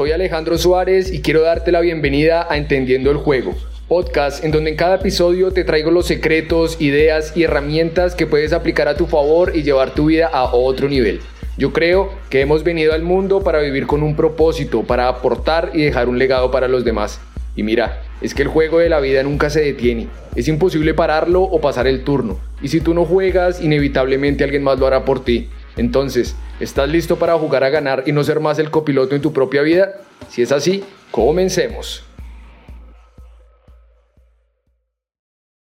Soy 0.00 0.12
Alejandro 0.12 0.56
Suárez 0.56 1.12
y 1.12 1.20
quiero 1.20 1.42
darte 1.42 1.70
la 1.72 1.82
bienvenida 1.82 2.46
a 2.48 2.56
Entendiendo 2.56 3.10
el 3.10 3.18
Juego, 3.18 3.54
podcast 3.86 4.42
en 4.42 4.50
donde 4.50 4.70
en 4.70 4.76
cada 4.76 4.94
episodio 4.94 5.50
te 5.50 5.62
traigo 5.62 5.90
los 5.90 6.06
secretos, 6.06 6.80
ideas 6.80 7.36
y 7.36 7.42
herramientas 7.42 8.14
que 8.14 8.26
puedes 8.26 8.54
aplicar 8.54 8.88
a 8.88 8.96
tu 8.96 9.04
favor 9.04 9.52
y 9.54 9.62
llevar 9.62 9.92
tu 9.92 10.06
vida 10.06 10.26
a 10.28 10.54
otro 10.54 10.88
nivel. 10.88 11.20
Yo 11.58 11.74
creo 11.74 12.14
que 12.30 12.40
hemos 12.40 12.64
venido 12.64 12.94
al 12.94 13.02
mundo 13.02 13.42
para 13.42 13.60
vivir 13.60 13.86
con 13.86 14.02
un 14.02 14.16
propósito, 14.16 14.84
para 14.84 15.06
aportar 15.06 15.72
y 15.74 15.82
dejar 15.82 16.08
un 16.08 16.18
legado 16.18 16.50
para 16.50 16.66
los 16.66 16.82
demás. 16.82 17.20
Y 17.54 17.62
mira, 17.62 18.00
es 18.22 18.32
que 18.32 18.40
el 18.40 18.48
juego 18.48 18.78
de 18.78 18.88
la 18.88 19.00
vida 19.00 19.22
nunca 19.22 19.50
se 19.50 19.60
detiene. 19.60 20.08
Es 20.34 20.48
imposible 20.48 20.94
pararlo 20.94 21.42
o 21.42 21.60
pasar 21.60 21.86
el 21.86 22.04
turno. 22.04 22.40
Y 22.62 22.68
si 22.68 22.80
tú 22.80 22.94
no 22.94 23.04
juegas, 23.04 23.60
inevitablemente 23.60 24.44
alguien 24.44 24.62
más 24.62 24.78
lo 24.78 24.86
hará 24.86 25.04
por 25.04 25.22
ti. 25.22 25.50
Entonces, 25.76 26.36
¿estás 26.58 26.88
listo 26.88 27.18
para 27.18 27.38
jugar 27.38 27.64
a 27.64 27.70
ganar 27.70 28.04
y 28.06 28.12
no 28.12 28.24
ser 28.24 28.40
más 28.40 28.58
el 28.58 28.70
copiloto 28.70 29.14
en 29.14 29.22
tu 29.22 29.32
propia 29.32 29.62
vida? 29.62 30.00
Si 30.28 30.42
es 30.42 30.52
así, 30.52 30.84
comencemos. 31.10 32.04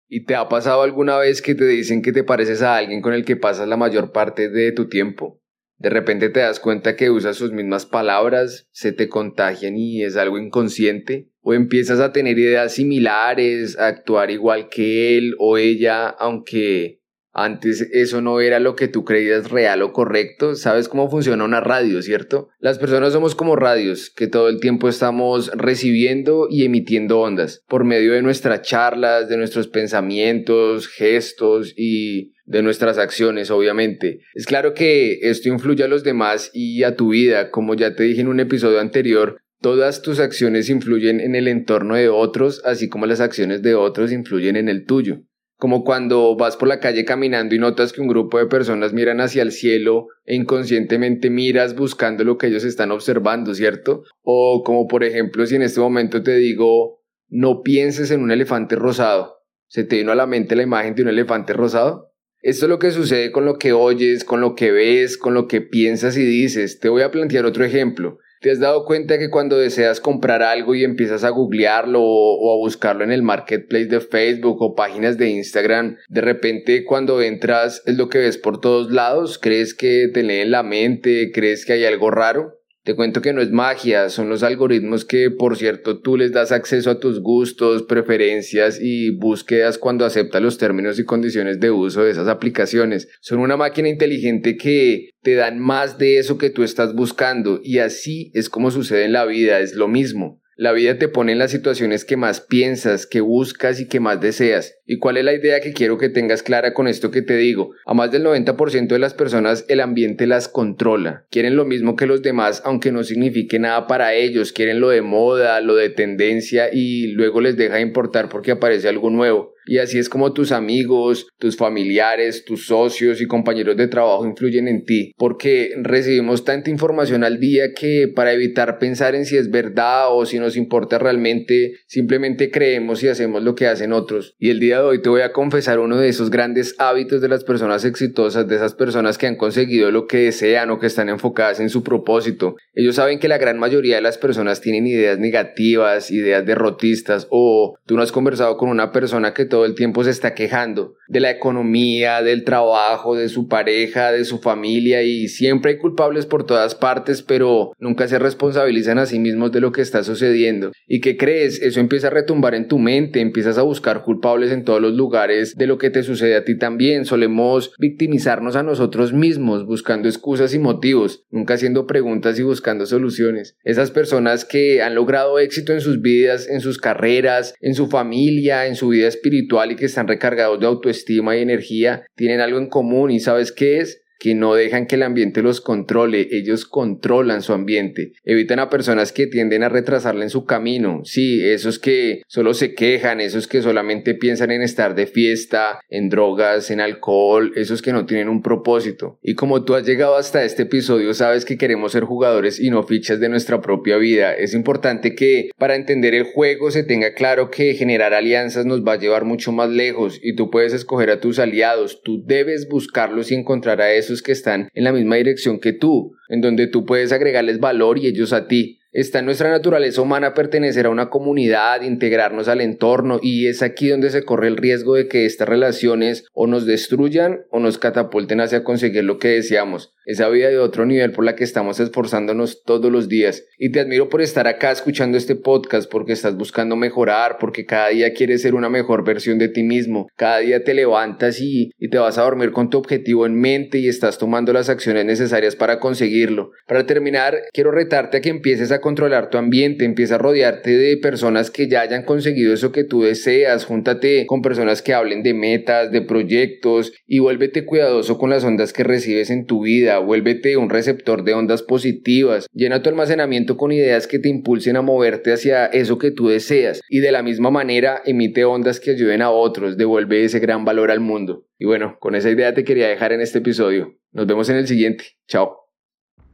¿Y 0.10 0.24
te 0.24 0.36
ha 0.36 0.48
pasado 0.48 0.84
alguna 0.84 1.18
vez 1.18 1.42
que 1.42 1.54
te 1.54 1.66
dicen 1.66 2.02
que 2.02 2.14
te 2.14 2.24
pareces 2.24 2.62
a 2.62 2.78
alguien 2.78 3.02
con 3.02 3.14
el 3.14 3.26
que 3.26 3.36
pasas 3.36 3.68
la 3.68 3.76
mayor 3.76 4.14
parte 4.14 4.50
de 4.50 4.72
tu 4.72 4.88
tiempo? 4.88 5.42
De 5.80 5.90
repente 5.90 6.30
te 6.30 6.40
das 6.40 6.60
cuenta 6.60 6.96
que 6.96 7.12
usas 7.12 7.36
sus 7.36 7.52
mismas 7.52 7.86
palabras, 7.86 8.68
se 8.72 8.92
te 8.94 9.10
contagian 9.10 9.76
y 9.78 10.04
es 10.04 10.18
algo 10.18 10.40
inconsciente, 10.40 11.30
o 11.42 11.54
empiezas 11.54 12.00
a 12.00 12.14
tener 12.14 12.40
ideas 12.40 12.74
similares, 12.74 13.78
a 13.78 13.88
actuar 13.88 14.32
igual 14.32 14.70
que 14.70 15.18
él 15.18 15.36
o 15.38 15.58
ella, 15.58 16.08
aunque 16.08 16.97
antes 17.38 17.82
eso 17.94 18.20
no 18.20 18.42
era 18.42 18.60
lo 18.60 18.76
que 18.76 18.88
tú 18.88 19.06
creías 19.06 19.52
real 19.52 19.84
o 19.84 19.94
correcto. 19.94 20.56
Sabes 20.56 20.90
cómo 20.90 21.10
funciona 21.10 21.46
una 21.46 21.62
radio, 21.62 22.02
¿cierto? 22.02 22.50
Las 22.60 22.80
personas 22.80 23.14
somos 23.14 23.36
como 23.36 23.56
radios, 23.56 24.10
que 24.10 24.26
todo 24.28 24.50
el 24.50 24.60
tiempo 24.60 24.90
estamos 24.90 25.52
recibiendo 25.54 26.48
y 26.50 26.66
emitiendo 26.66 27.20
ondas 27.20 27.64
por 27.68 27.84
medio 27.84 28.14
de 28.14 28.24
nuestras 28.24 28.64
charlas, 28.64 29.30
de 29.30 29.38
nuestros 29.38 29.68
pensamientos, 29.68 30.88
gestos 30.88 31.74
y 31.78 32.34
de 32.46 32.64
nuestras 32.64 32.98
acciones, 32.98 33.52
obviamente. 33.52 34.22
Es 34.34 34.48
claro 34.48 34.74
que 34.74 35.20
esto 35.22 35.50
influye 35.50 35.84
a 35.84 35.88
los 35.88 36.04
demás 36.04 36.50
y 36.54 36.84
a 36.84 36.96
tu 36.96 37.10
vida, 37.10 37.52
como 37.52 37.76
ya 37.76 37.96
te 37.96 38.04
dije 38.04 38.22
en 38.22 38.30
un 38.30 38.40
episodio 38.40 38.80
anterior, 38.80 39.42
Todas 39.60 40.04
tus 40.04 40.20
acciones 40.20 40.70
influyen 40.70 41.20
en 41.20 41.34
el 41.34 41.48
entorno 41.48 41.96
de 41.96 42.10
otros, 42.10 42.62
así 42.64 42.90
como 42.90 43.08
las 43.08 43.22
acciones 43.22 43.64
de 43.64 43.74
otros 43.74 44.12
influyen 44.12 44.56
en 44.56 44.70
el 44.70 44.86
tuyo 44.86 45.24
como 45.58 45.84
cuando 45.84 46.36
vas 46.36 46.56
por 46.56 46.68
la 46.68 46.80
calle 46.80 47.04
caminando 47.04 47.56
y 47.56 47.60
notas 47.60 47.92
que 47.92 48.02
un 48.02 48.08
grupo 48.08 48.38
de 48.38 48.46
personas 48.46 48.94
miran 48.94 49.22
hacia 49.22 49.42
el 49.42 49.52
cielo 49.52 50.08
e 50.26 50.36
inconscientemente 50.36 51.30
miras 51.30 51.76
buscando 51.76 52.24
lo 52.24 52.38
que 52.38 52.48
ellos 52.48 52.64
están 52.64 52.92
observando, 52.92 53.56
¿cierto? 53.56 54.04
O 54.22 54.64
como 54.64 54.88
por 54.88 55.04
ejemplo 55.04 55.46
si 55.46 55.56
en 55.56 55.64
este 55.64 55.80
momento 55.80 56.22
te 56.22 56.36
digo, 56.36 57.02
no 57.28 57.64
pienses 57.64 58.12
en 58.12 58.22
un 58.22 58.32
elefante 58.32 58.76
rosado, 58.76 59.38
¿se 59.68 59.84
te 59.84 59.98
vino 59.98 60.12
a 60.12 60.16
la 60.16 60.28
mente 60.28 60.56
la 60.56 60.64
imagen 60.64 60.94
de 60.94 61.02
un 61.02 61.10
elefante 61.10 61.54
rosado? 61.54 62.14
Esto 62.40 62.66
es 62.66 62.70
lo 62.70 62.80
que 62.80 62.92
sucede 62.92 63.32
con 63.32 63.46
lo 63.46 63.58
que 63.58 63.74
oyes, 63.74 64.24
con 64.24 64.42
lo 64.42 64.54
que 64.54 64.72
ves, 64.72 65.18
con 65.18 65.34
lo 65.34 65.48
que 65.48 65.60
piensas 65.62 66.16
y 66.18 66.24
dices. 66.24 66.80
Te 66.80 66.88
voy 66.88 67.02
a 67.02 67.10
plantear 67.10 67.46
otro 67.46 67.66
ejemplo. 67.66 68.20
¿Te 68.40 68.52
has 68.52 68.60
dado 68.60 68.86
cuenta 68.86 69.18
que 69.18 69.30
cuando 69.30 69.58
deseas 69.58 70.00
comprar 70.00 70.44
algo 70.44 70.76
y 70.76 70.84
empiezas 70.84 71.24
a 71.24 71.30
googlearlo 71.30 72.02
o, 72.04 72.54
a 72.54 72.58
buscarlo 72.58 73.04
en 73.04 73.12
el 73.12 73.24
marketplace 73.24 73.86
de 73.86 74.00
Facebook 74.00 74.62
o 74.62 74.76
páginas 74.76 75.18
de 75.18 75.30
Instagram, 75.30 75.98
de 76.08 76.22
repente 76.22 76.86
cuando 76.86 77.22
entras 77.22 77.82
es 77.86 77.98
lo 77.98 78.10
que 78.10 78.20
ves 78.20 78.38
por 78.38 78.62
todos 78.62 78.92
lados? 78.92 79.40
¿Crees 79.40 79.74
que 79.74 80.10
te 80.14 80.22
leen 80.22 80.52
la 80.52 80.64
mente? 80.64 81.32
¿Crees 81.34 81.66
que 81.66 81.74
hay 81.74 81.86
algo 81.86 82.12
raro? 82.12 82.57
Te 82.88 82.96
cuento 82.96 83.22
que 83.22 83.34
no 83.34 83.42
es 83.42 83.52
magia, 83.52 84.08
son 84.08 84.30
los 84.30 84.44
algoritmos 84.44 85.04
que, 85.04 85.30
por 85.30 85.58
cierto, 85.58 86.00
tú 86.00 86.16
les 86.16 86.32
das 86.32 86.54
acceso 86.54 86.90
a 86.90 87.02
tus 87.02 87.20
gustos, 87.20 87.84
preferencias 87.84 88.80
y 88.82 89.10
búsquedas 89.10 89.78
cuando 89.78 90.06
aceptas 90.06 90.42
los 90.42 90.58
términos 90.58 90.98
y 90.98 91.04
condiciones 91.04 91.60
de 91.60 91.70
uso 91.70 92.06
de 92.06 92.12
esas 92.12 92.30
aplicaciones. 92.30 93.10
Son 93.20 93.40
una 93.40 93.58
máquina 93.58 93.90
inteligente 93.90 94.56
que 94.56 95.10
te 95.22 95.34
dan 95.34 95.60
más 95.60 95.98
de 95.98 96.18
eso 96.18 96.38
que 96.38 96.50
tú 96.50 96.64
estás 96.64 96.96
buscando 96.96 97.60
y 97.62 97.80
así 97.80 98.32
es 98.34 98.50
como 98.50 98.72
sucede 98.72 99.04
en 99.04 99.12
la 99.12 99.26
vida, 99.26 99.60
es 99.60 99.74
lo 99.74 99.90
mismo. 99.90 100.42
La 100.60 100.72
vida 100.72 100.98
te 100.98 101.08
pone 101.08 101.34
en 101.34 101.38
las 101.38 101.52
situaciones 101.52 102.04
que 102.04 102.18
más 102.18 102.42
piensas, 102.42 103.06
que 103.06 103.22
buscas 103.22 103.80
y 103.80 103.88
que 103.88 104.00
más 104.00 104.20
deseas. 104.20 104.80
¿Y 104.88 104.98
cuál 104.98 105.18
es 105.18 105.24
la 105.24 105.36
idea 105.36 105.60
que 105.60 105.72
quiero 105.72 106.00
que 106.00 106.10
tengas 106.10 106.42
clara 106.42 106.74
con 106.74 106.88
esto 106.88 107.12
que 107.12 107.22
te 107.22 107.38
digo? 107.38 107.76
A 107.86 107.94
más 107.94 108.12
del 108.12 108.26
90% 108.26 108.88
de 108.88 108.98
las 108.98 109.14
personas 109.14 109.66
el 109.68 109.82
ambiente 109.82 110.26
las 110.26 110.48
controla. 110.48 111.28
Quieren 111.30 111.56
lo 111.56 111.66
mismo 111.66 111.96
que 111.96 112.08
los 112.08 112.24
demás, 112.24 112.64
aunque 112.66 112.92
no 112.92 113.04
signifique 113.04 113.60
nada 113.60 113.86
para 113.86 114.16
ellos. 114.16 114.52
Quieren 114.52 114.80
lo 114.80 114.90
de 114.90 115.04
moda, 115.04 115.62
lo 115.62 115.76
de 115.76 115.90
tendencia 115.90 116.70
y 116.74 117.12
luego 117.12 117.40
les 117.40 117.56
deja 117.56 117.76
de 117.76 117.82
importar 117.82 118.28
porque 118.28 118.54
aparece 118.54 118.90
algo 118.90 119.12
nuevo. 119.12 119.57
Y 119.68 119.80
así 119.80 120.00
es 120.00 120.10
como 120.10 120.34
tus 120.34 120.52
amigos, 120.52 121.28
tus 121.38 121.58
familiares, 121.58 122.46
tus 122.46 122.66
socios 122.68 123.22
y 123.22 123.28
compañeros 123.28 123.78
de 123.78 123.88
trabajo 123.88 124.26
influyen 124.26 124.68
en 124.68 124.86
ti, 124.86 125.14
porque 125.18 125.74
recibimos 125.82 126.44
tanta 126.44 126.70
información 126.70 127.24
al 127.24 127.40
día 127.40 127.74
que 127.74 128.08
para 128.14 128.34
evitar 128.34 128.80
pensar 128.80 129.16
en 129.16 129.26
si 129.26 129.38
es 129.38 129.52
verdad 129.52 130.08
o 130.16 130.26
si 130.26 130.40
nos 130.40 130.58
importa 130.58 130.98
realmente, 130.98 131.74
simplemente 131.88 132.50
creemos 132.50 133.04
y 133.04 133.10
hacemos 133.10 133.44
lo 133.44 133.56
que 133.56 133.68
hacen 133.68 133.94
otros. 133.94 134.36
Y 134.40 134.50
el 134.50 134.60
día 134.60 134.78
de 134.78 134.84
hoy 134.84 135.02
te 135.02 135.10
voy 135.10 135.22
a 135.22 135.34
confesar 135.34 135.80
uno 135.80 135.98
de 135.98 136.10
esos 136.10 136.30
grandes 136.30 136.76
hábitos 136.80 137.22
de 137.22 137.30
las 137.30 137.44
personas 137.44 137.86
exitosas, 137.86 138.48
de 138.48 138.56
esas 138.56 138.74
personas 138.74 139.18
que 139.18 139.28
han 139.28 139.36
conseguido 139.36 139.92
lo 139.92 140.08
que 140.08 140.18
desean 140.18 140.70
o 140.70 140.80
que 140.80 140.88
están 140.88 141.10
enfocadas 141.10 141.60
en 141.60 141.70
su 141.70 141.84
propósito. 141.84 142.56
Ellos 142.74 142.96
saben 142.96 143.20
que 143.20 143.28
la 143.28 143.38
gran 143.38 143.60
mayoría 143.60 143.98
de 143.98 144.02
las 144.02 144.18
personas 144.18 144.62
tienen 144.62 144.88
ideas 144.88 145.20
negativas, 145.20 146.12
ideas 146.12 146.46
derrotistas 146.46 147.28
o 147.30 147.78
tú 147.86 147.96
no 147.96 148.04
has 148.04 148.12
conversado 148.12 148.58
con 148.58 148.70
una 148.70 148.92
persona 148.92 149.34
que 149.34 149.46
todo 149.58 149.66
el 149.66 149.74
tiempo 149.74 150.04
se 150.04 150.12
está 150.12 150.36
quejando 150.36 150.94
de 151.08 151.20
la 151.20 151.32
economía, 151.32 152.22
del 152.22 152.44
trabajo, 152.44 153.16
de 153.16 153.28
su 153.28 153.48
pareja, 153.48 154.12
de 154.12 154.24
su 154.24 154.38
familia 154.38 155.02
y 155.02 155.30
siempre 155.30 155.72
hay 155.72 155.78
culpables 155.78 156.28
por 156.28 156.46
todas 156.46 156.76
partes, 156.76 157.24
pero 157.24 157.72
nunca 157.80 158.08
se 158.08 158.20
responsabilizan 158.20 159.00
a 159.00 159.08
sí 159.08 159.18
mismos 159.18 159.52
de 159.52 159.62
lo 159.62 159.72
que 159.72 159.82
está 159.82 160.04
sucediendo. 160.04 160.72
¿Y 160.86 161.02
qué 161.02 161.18
crees? 161.18 161.60
Eso 161.62 161.80
empieza 161.80 162.08
a 162.08 162.12
retumbar 162.12 162.54
en 162.54 162.68
tu 162.68 162.78
mente, 162.78 163.20
empiezas 163.20 163.58
a 163.58 163.64
buscar 163.64 164.04
culpables 164.04 164.52
en 164.52 164.64
todos 164.64 164.80
los 164.82 164.94
lugares 164.94 165.56
de 165.56 165.66
lo 165.66 165.80
que 165.80 165.90
te 165.90 166.04
sucede 166.04 166.36
a 166.36 166.44
ti 166.44 166.58
también. 166.58 167.06
Solemos 167.06 167.74
victimizarnos 167.80 168.56
a 168.56 168.64
nosotros 168.64 169.14
mismos 169.14 169.66
buscando 169.66 170.08
excusas 170.08 170.54
y 170.54 170.60
motivos, 170.60 171.26
nunca 171.32 171.56
haciendo 171.56 171.88
preguntas 171.88 172.38
y 172.38 172.44
buscando 172.44 172.86
soluciones. 172.86 173.56
Esas 173.64 173.90
personas 173.90 174.46
que 174.46 174.84
han 174.84 174.94
logrado 174.94 175.40
éxito 175.40 175.74
en 175.74 175.82
sus 175.82 176.02
vidas, 176.02 176.48
en 176.48 176.62
sus 176.62 176.78
carreras, 176.78 177.56
en 177.62 177.74
su 177.74 177.88
familia, 177.88 178.68
en 178.68 178.76
su 178.76 178.90
vida 178.90 179.08
espiritual, 179.08 179.47
y 179.72 179.76
que 179.76 179.86
están 179.86 180.08
recargados 180.08 180.60
de 180.60 180.68
autoestima 180.68 181.36
y 181.36 181.42
energía 181.42 182.06
tienen 182.16 182.42
algo 182.42 182.60
en 182.60 182.70
común 182.70 183.12
y 183.12 183.20
sabes 183.20 183.52
qué 183.52 183.80
es? 183.80 184.04
Que 184.20 184.36
no 184.36 184.56
dejan 184.56 184.88
que 184.88 184.96
el 184.96 185.04
ambiente 185.04 185.42
los 185.42 185.62
controle, 185.62 186.28
ellos 186.32 186.66
controlan 186.66 187.42
su 187.42 187.54
ambiente, 187.54 188.14
evitan 188.24 188.60
a 188.60 188.70
personas 188.70 189.12
que 189.12 189.28
tienden 189.28 189.64
a 189.64 189.70
retrasarle 189.70 190.24
en 190.24 190.30
su 190.30 190.46
camino, 190.46 191.02
sí, 191.04 191.44
esos 191.44 191.80
que 191.80 192.22
solo 192.28 192.54
se 192.54 192.74
quejan, 192.74 193.22
esos 193.22 193.48
que 193.48 193.62
solamente 193.62 194.16
piensan 194.16 194.52
en 194.52 194.62
estar 194.62 194.96
de 194.96 195.08
fiesta, 195.08 195.80
en 195.90 196.10
drogas, 196.10 196.72
en 196.72 196.82
alcohol, 196.82 197.52
esos 197.56 197.82
que 197.82 197.94
no 197.94 198.06
tienen 198.06 198.30
un 198.30 198.42
propósito. 198.42 199.20
Y 199.22 199.36
como 199.36 199.64
tú 199.64 199.76
has 199.76 199.86
llegado 199.86 200.16
hasta 200.16 200.44
este 200.44 200.64
episodio, 200.64 201.14
sabes 201.14 201.46
que 201.46 201.58
queremos 201.58 201.92
ser 201.92 202.04
jugadores 202.04 202.60
y 202.60 202.70
no 202.70 202.84
fichas 202.84 203.20
de 203.20 203.30
nuestra 203.30 203.62
propia 203.62 203.98
vida. 203.98 204.34
Es 204.34 204.54
importante 204.54 205.16
que 205.16 205.50
para 205.58 205.76
entender 205.76 206.14
el 206.14 206.24
juego 206.24 206.72
se 206.72 206.84
tenga 206.84 207.14
claro 207.14 207.50
que 207.52 207.74
generar 207.74 208.14
alianzas 208.14 208.66
nos 208.66 208.84
va 208.84 208.94
a 208.94 209.00
llevar 209.00 209.26
mucho 209.26 209.52
más 209.52 209.70
lejos 209.70 210.20
y 210.22 210.36
tú 210.36 210.50
puedes 210.50 210.74
escoger 210.74 211.10
a 211.10 211.20
tus 211.20 211.40
aliados, 211.40 212.02
tú 212.04 212.24
debes 212.26 212.68
buscarlos 212.68 213.32
y 213.32 213.36
encontrar 213.36 213.82
a 213.82 213.94
esos 213.94 214.07
que 214.24 214.32
están 214.32 214.70
en 214.74 214.84
la 214.84 214.92
misma 214.92 215.16
dirección 215.16 215.60
que 215.60 215.74
tú, 215.74 216.16
en 216.30 216.42
donde 216.42 216.68
tú 216.68 216.86
puedes 216.86 217.12
agregarles 217.12 217.60
valor 217.60 217.98
y 217.98 218.08
ellos 218.08 218.34
a 218.34 218.48
ti. 218.48 218.80
Está 218.92 219.20
en 219.20 219.26
nuestra 219.26 219.52
naturaleza 219.52 220.02
humana 220.02 220.34
pertenecer 220.34 220.86
a 220.86 220.90
una 220.90 221.10
comunidad, 221.10 221.82
integrarnos 221.82 222.48
al 222.48 222.62
entorno 222.62 223.20
y 223.22 223.48
es 223.48 223.62
aquí 223.62 223.90
donde 223.90 224.10
se 224.10 224.24
corre 224.24 224.48
el 224.48 224.58
riesgo 224.58 224.96
de 224.96 225.08
que 225.08 225.26
estas 225.26 225.48
relaciones 225.48 226.26
o 226.34 226.48
nos 226.48 226.66
destruyan 226.66 227.42
o 227.52 227.60
nos 227.60 227.78
catapulten 227.78 228.42
hacia 228.42 228.64
conseguir 228.64 229.04
lo 229.04 229.20
que 229.20 229.30
deseamos 229.30 229.94
esa 230.08 230.30
vida 230.30 230.48
de 230.48 230.58
otro 230.58 230.86
nivel 230.86 231.12
por 231.12 231.26
la 231.26 231.36
que 231.36 231.44
estamos 231.44 231.82
esforzándonos 231.82 232.64
todos 232.64 232.90
los 232.92 233.10
días. 233.10 233.46
Y 233.60 233.72
te 233.72 233.82
admiro 233.82 234.08
por 234.08 234.22
estar 234.22 234.48
acá 234.48 234.72
escuchando 234.72 235.18
este 235.18 235.36
podcast, 235.36 235.92
porque 235.92 236.14
estás 236.14 236.38
buscando 236.38 236.78
mejorar, 236.78 237.38
porque 237.40 237.66
cada 237.66 237.90
día 237.90 238.14
quieres 238.14 238.42
ser 238.42 238.56
una 238.56 238.70
mejor 238.70 239.04
versión 239.04 239.38
de 239.38 239.50
ti 239.50 239.64
mismo. 239.64 240.08
Cada 240.16 240.40
día 240.40 240.64
te 240.64 240.74
levantas 240.74 241.42
y, 241.42 241.72
y 241.78 241.90
te 241.90 241.98
vas 241.98 242.18
a 242.18 242.24
dormir 242.24 242.52
con 242.52 242.70
tu 242.70 242.78
objetivo 242.78 243.26
en 243.26 243.36
mente 243.36 243.80
y 243.80 243.90
estás 243.90 244.18
tomando 244.18 244.54
las 244.54 244.70
acciones 244.70 245.06
necesarias 245.06 245.58
para 245.58 245.80
conseguirlo. 245.80 246.52
Para 246.68 246.86
terminar, 246.86 247.36
quiero 247.52 247.72
retarte 247.72 248.18
a 248.18 248.22
que 248.22 248.30
empieces 248.30 248.72
a 248.72 248.80
controlar 248.80 249.30
tu 249.30 249.38
ambiente, 249.38 249.84
empieza 249.84 250.16
a 250.16 250.20
rodearte 250.20 250.78
de 250.78 250.96
personas 250.96 251.52
que 251.52 251.68
ya 251.68 251.82
hayan 251.82 252.04
conseguido 252.04 252.54
eso 252.54 252.72
que 252.72 252.86
tú 252.86 253.02
deseas, 253.02 253.66
júntate 253.66 254.26
con 254.26 254.42
personas 254.42 254.82
que 254.82 254.94
hablen 254.94 255.22
de 255.22 255.34
metas, 255.34 255.92
de 255.92 256.02
proyectos 256.02 256.94
y 257.06 257.20
vuélvete 257.20 257.66
cuidadoso 257.66 258.18
con 258.18 258.30
las 258.30 258.46
ondas 258.46 258.72
que 258.72 258.86
recibes 258.86 259.30
en 259.30 259.46
tu 259.46 259.64
vida 259.64 259.97
vuélvete 260.00 260.58
un 260.58 260.70
receptor 260.70 261.24
de 261.24 261.34
ondas 261.34 261.64
positivas, 261.64 262.48
llena 262.54 262.82
tu 262.82 262.90
almacenamiento 262.90 263.58
con 263.58 263.72
ideas 263.72 264.08
que 264.08 264.20
te 264.20 264.30
impulsen 264.30 264.76
a 264.78 264.82
moverte 264.82 265.34
hacia 265.34 265.66
eso 265.66 265.98
que 265.98 266.12
tú 266.12 266.28
deseas 266.28 266.82
y 266.90 267.00
de 267.00 267.12
la 267.12 267.24
misma 267.24 267.52
manera 267.52 268.02
emite 268.06 268.46
ondas 268.46 268.80
que 268.80 268.92
ayuden 268.92 269.22
a 269.22 269.30
otros, 269.30 269.78
devuelve 269.78 270.24
ese 270.24 270.40
gran 270.40 270.66
valor 270.66 270.92
al 270.92 271.00
mundo. 271.00 271.46
Y 271.60 271.66
bueno, 271.66 271.98
con 272.00 272.16
esa 272.16 272.30
idea 272.30 272.54
te 272.54 272.64
quería 272.64 272.88
dejar 272.88 273.14
en 273.14 273.22
este 273.22 273.40
episodio. 273.40 273.96
Nos 274.12 274.28
vemos 274.28 274.50
en 274.50 274.58
el 274.58 274.68
siguiente. 274.68 275.06
Chao. 275.28 275.68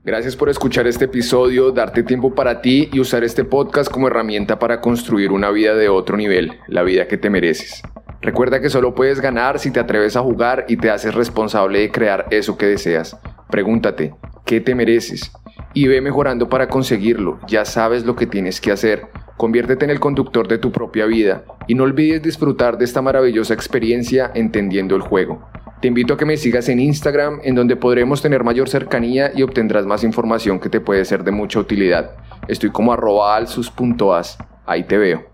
Gracias 0.05 0.35
por 0.35 0.49
escuchar 0.49 0.85
este 0.85 1.05
episodio, 1.05 1.71
darte 1.71 2.03
tiempo 2.03 2.35
para 2.35 2.61
ti 2.61 2.89
y 2.91 2.99
usar 2.99 3.23
este 3.23 3.45
podcast 3.45 3.89
como 3.89 4.07
herramienta 4.07 4.59
para 4.59 4.81
construir 4.81 5.31
una 5.31 5.49
vida 5.49 5.75
de 5.75 5.87
otro 5.87 6.17
nivel, 6.17 6.59
la 6.67 6.83
vida 6.83 7.07
que 7.07 7.17
te 7.17 7.29
mereces. 7.29 7.81
Recuerda 8.21 8.59
que 8.59 8.69
solo 8.69 8.95
puedes 8.95 9.21
ganar 9.21 9.59
si 9.59 9.71
te 9.71 9.79
atreves 9.79 10.17
a 10.17 10.21
jugar 10.21 10.65
y 10.67 10.75
te 10.75 10.89
haces 10.89 11.13
responsable 11.13 11.79
de 11.79 11.91
crear 11.91 12.25
eso 12.31 12.57
que 12.57 12.65
deseas. 12.65 13.17
Pregúntate, 13.53 14.15
¿qué 14.47 14.61
te 14.61 14.73
mereces? 14.73 15.31
Y 15.75 15.85
ve 15.85 16.01
mejorando 16.01 16.49
para 16.49 16.69
conseguirlo, 16.69 17.39
ya 17.47 17.65
sabes 17.65 18.03
lo 18.03 18.15
que 18.15 18.25
tienes 18.25 18.59
que 18.59 18.71
hacer. 18.71 19.09
Conviértete 19.37 19.85
en 19.85 19.91
el 19.91 19.99
conductor 19.99 20.47
de 20.47 20.57
tu 20.57 20.71
propia 20.71 21.05
vida 21.05 21.43
y 21.67 21.75
no 21.75 21.83
olvides 21.83 22.23
disfrutar 22.23 22.79
de 22.79 22.85
esta 22.85 23.03
maravillosa 23.03 23.53
experiencia 23.53 24.31
entendiendo 24.33 24.95
el 24.95 25.03
juego. 25.03 25.47
Te 25.81 25.87
invito 25.87 26.15
a 26.15 26.17
que 26.17 26.25
me 26.25 26.37
sigas 26.37 26.67
en 26.67 26.79
Instagram, 26.79 27.41
en 27.43 27.53
donde 27.53 27.75
podremos 27.75 28.23
tener 28.23 28.43
mayor 28.43 28.69
cercanía 28.69 29.31
y 29.35 29.43
obtendrás 29.43 29.85
más 29.85 30.03
información 30.03 30.59
que 30.59 30.69
te 30.69 30.81
puede 30.81 31.05
ser 31.05 31.23
de 31.23 31.29
mucha 31.29 31.59
utilidad. 31.59 32.15
Estoy 32.47 32.71
como 32.71 32.91
arroba 32.91 33.35
alsus.as. 33.35 34.39
Ahí 34.65 34.85
te 34.85 34.97
veo. 34.97 35.32